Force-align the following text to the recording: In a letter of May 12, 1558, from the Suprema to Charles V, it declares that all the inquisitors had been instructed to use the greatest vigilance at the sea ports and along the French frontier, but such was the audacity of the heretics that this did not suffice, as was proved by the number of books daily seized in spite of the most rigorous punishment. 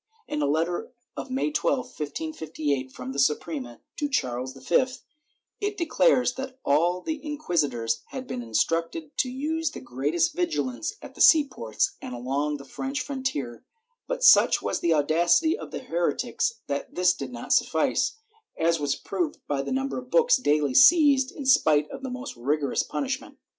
In 0.27 0.41
a 0.41 0.47
letter 0.47 0.91
of 1.15 1.29
May 1.29 1.51
12, 1.51 1.85
1558, 1.85 2.91
from 2.91 3.11
the 3.11 3.19
Suprema 3.19 3.81
to 3.97 4.09
Charles 4.09 4.55
V, 4.55 4.85
it 5.59 5.77
declares 5.77 6.33
that 6.33 6.57
all 6.65 7.01
the 7.01 7.23
inquisitors 7.23 8.01
had 8.07 8.25
been 8.25 8.41
instructed 8.41 9.15
to 9.17 9.29
use 9.29 9.69
the 9.69 9.79
greatest 9.79 10.33
vigilance 10.33 10.95
at 11.03 11.13
the 11.13 11.21
sea 11.21 11.43
ports 11.47 11.97
and 12.01 12.15
along 12.15 12.57
the 12.57 12.65
French 12.65 12.99
frontier, 12.99 13.63
but 14.07 14.23
such 14.23 14.59
was 14.59 14.79
the 14.79 14.91
audacity 14.91 15.55
of 15.55 15.69
the 15.69 15.83
heretics 15.83 16.61
that 16.65 16.95
this 16.95 17.13
did 17.13 17.31
not 17.31 17.53
suffice, 17.53 18.15
as 18.57 18.79
was 18.79 18.95
proved 18.95 19.37
by 19.47 19.61
the 19.61 19.71
number 19.71 19.99
of 19.99 20.09
books 20.09 20.35
daily 20.37 20.73
seized 20.73 21.31
in 21.31 21.45
spite 21.45 21.87
of 21.91 22.01
the 22.01 22.09
most 22.09 22.35
rigorous 22.35 22.81
punishment. 22.81 23.37